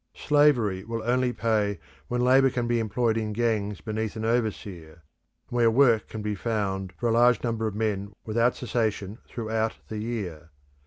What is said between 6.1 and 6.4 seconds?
be